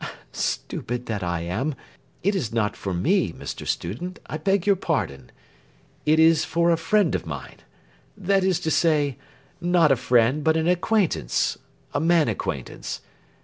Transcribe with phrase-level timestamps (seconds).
[0.31, 1.75] "Stupid that I am!
[2.23, 3.67] It is not for me, Mr.
[3.67, 5.31] Student, I beg your pardon.
[6.07, 7.57] It is for a friend of mine,
[8.17, 9.19] that is to say,
[9.61, 11.59] not a friend but an acquaintance
[11.93, 13.01] a man acquaintance.